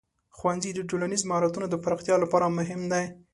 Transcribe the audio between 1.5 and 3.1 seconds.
د پراختیا لپاره مهم دی.